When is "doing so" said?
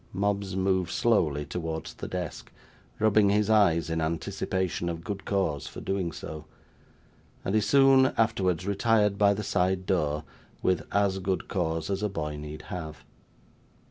5.79-6.45